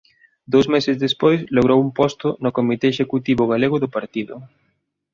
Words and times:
Dous 0.53 0.65
meses 0.73 0.95
despois 1.05 1.39
logrou 1.55 1.79
un 1.85 1.91
posto 1.99 2.27
no 2.43 2.51
comité 2.57 2.85
executivo 2.91 3.43
galego 3.53 3.77
do 3.83 3.89
partido. 3.97 4.35